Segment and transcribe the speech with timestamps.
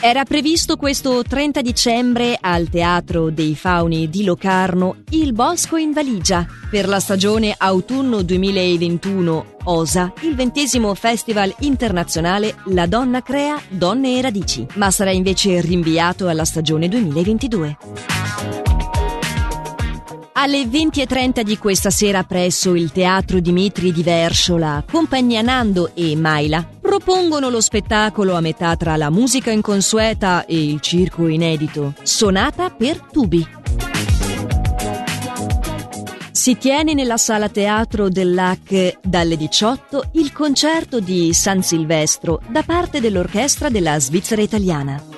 [0.00, 6.46] Era previsto questo 30 dicembre al Teatro dei Fauni di Locarno Il Bosco in Valigia
[6.70, 14.22] per la stagione autunno 2021 OSA, il ventesimo festival internazionale La Donna Crea Donne e
[14.22, 18.67] Radici, ma sarà invece rinviato alla stagione 2022.
[20.40, 26.64] Alle 20.30 di questa sera presso il Teatro Dimitri di Verschola, Compagnia Nando e Maila
[26.80, 33.00] propongono lo spettacolo a metà tra la musica inconsueta e il circo inedito, Sonata per
[33.10, 33.44] tubi.
[36.30, 43.00] Si tiene nella sala teatro dell'AC dalle 18 il concerto di San Silvestro da parte
[43.00, 45.17] dell'orchestra della Svizzera italiana.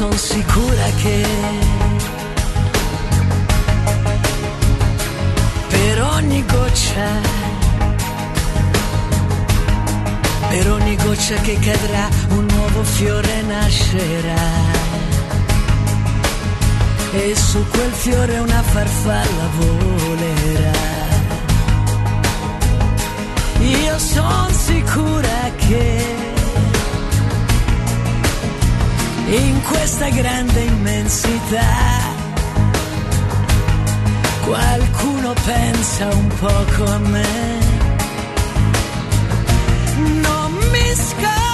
[0.00, 1.60] Sono sicura che
[7.00, 7.20] vita.
[10.48, 14.78] Per ogni goccia che cadrà un nuovo fiore nascerà
[17.12, 20.88] e su quel fiore una farfalla volerà.
[23.60, 26.29] Io sono sicura che
[29.30, 31.98] in questa grande immensità.
[34.44, 37.60] Qualcuno pensa un poco a me.
[40.30, 41.49] Sono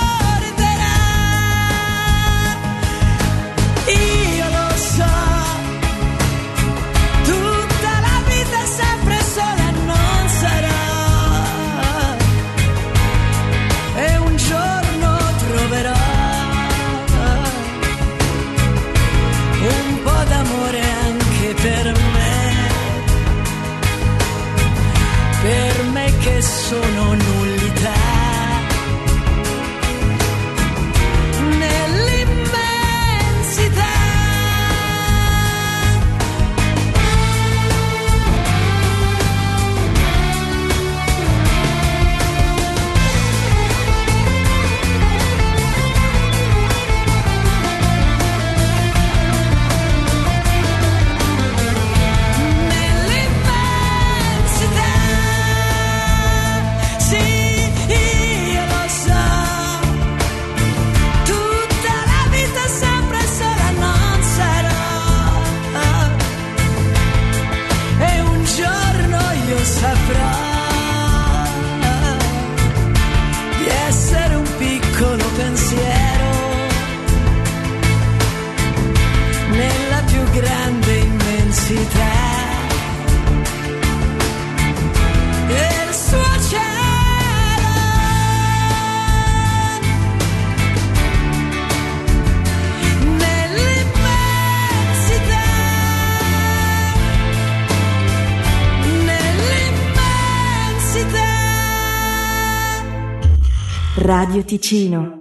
[104.07, 105.16] Radio Ticino